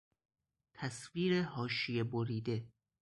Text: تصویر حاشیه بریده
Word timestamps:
تصویر 0.73 1.41
حاشیه 1.41 2.03
بریده 2.03 2.67